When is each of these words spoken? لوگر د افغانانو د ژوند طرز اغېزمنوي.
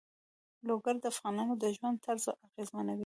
لوگر 0.67 0.95
د 1.01 1.05
افغانانو 1.13 1.53
د 1.61 1.63
ژوند 1.77 1.97
طرز 2.05 2.25
اغېزمنوي. 2.47 2.99